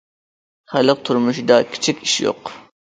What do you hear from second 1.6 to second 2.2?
كىچىك